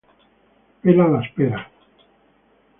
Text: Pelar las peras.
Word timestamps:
Pelar 0.81 1.09
las 1.11 1.29
peras. 1.35 1.67